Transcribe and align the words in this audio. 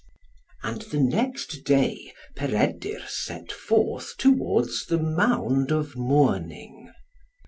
And 0.63 0.81
the 0.81 0.99
next 0.99 1.63
day 1.63 2.11
Peredur 2.35 3.05
set 3.07 3.51
forth 3.51 4.15
towards 4.17 4.87
the 4.87 4.97
Mound 4.97 5.71
of 5.71 5.95
Mourning. 5.95 6.91